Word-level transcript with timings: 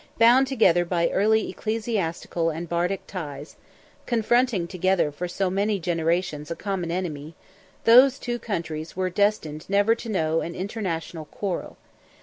Bound 0.17 0.47
together 0.47 0.83
by 0.83 1.09
early 1.11 1.47
ecclesiastical 1.51 2.49
and 2.49 2.67
bardic 2.67 3.05
ties, 3.05 3.55
confronting 4.07 4.67
together 4.67 5.11
for 5.11 5.27
so 5.27 5.51
many 5.51 5.77
generations 5.77 6.49
a 6.49 6.55
common 6.55 6.89
enemy, 6.89 7.35
those 7.83 8.17
two 8.17 8.39
countries 8.39 8.95
were 8.95 9.11
destined 9.11 9.69
never 9.69 9.93
to 9.93 10.09
know 10.09 10.41
an 10.41 10.55
international 10.55 11.25
quarrel. 11.25 11.77